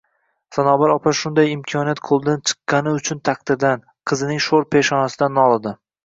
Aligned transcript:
Sanobar 0.55 0.91
opa 0.91 1.11
shunday 1.17 1.49
imkoniyat 1.55 1.99
qo`ldan 2.07 2.39
chiqqani 2.51 2.93
uchun 3.01 3.21
taqdirdan, 3.29 3.83
qizining 4.13 4.41
sho`r 4.47 4.65
peshonasidan 4.77 5.37
nolidi 5.41 5.75